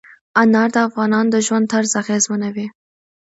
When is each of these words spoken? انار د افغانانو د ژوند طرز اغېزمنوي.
انار 0.41 0.69
د 0.75 0.77
افغانانو 0.87 1.31
د 1.33 1.35
ژوند 1.45 1.65
طرز 1.73 1.91
اغېزمنوي. 2.01 2.67